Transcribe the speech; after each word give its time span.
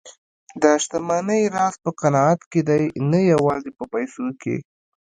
د 0.61 0.63
شتمنۍ 0.83 1.43
راز 1.55 1.75
په 1.83 1.89
قناعت 2.01 2.41
کې 2.51 2.61
دی، 2.69 2.83
نه 3.11 3.19
یوازې 3.31 3.69
په 3.77 3.83
پیسو 3.93 4.25
کې. 4.41 4.55